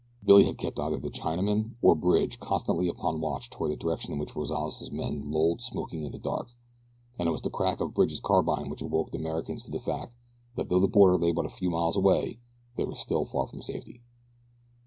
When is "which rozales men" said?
4.17-5.29